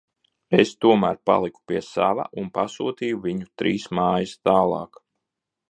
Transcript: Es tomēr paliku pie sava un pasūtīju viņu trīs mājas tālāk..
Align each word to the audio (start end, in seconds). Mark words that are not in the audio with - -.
Es 0.61 0.69
tomēr 0.85 1.19
paliku 1.29 1.61
pie 1.73 1.81
sava 1.89 2.25
un 2.43 2.49
pasūtīju 2.57 3.21
viņu 3.27 3.49
trīs 3.63 3.87
mājas 4.01 4.35
tālāk.. 4.49 5.03